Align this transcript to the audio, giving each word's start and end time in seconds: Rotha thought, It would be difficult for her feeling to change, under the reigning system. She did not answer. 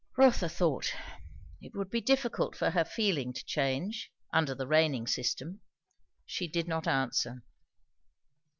Rotha 0.17 0.49
thought, 0.49 0.95
It 1.61 1.75
would 1.75 1.91
be 1.91 2.01
difficult 2.01 2.55
for 2.55 2.71
her 2.71 2.83
feeling 2.83 3.33
to 3.33 3.45
change, 3.45 4.11
under 4.33 4.55
the 4.55 4.65
reigning 4.65 5.05
system. 5.05 5.61
She 6.25 6.47
did 6.47 6.67
not 6.67 6.87
answer. 6.87 7.43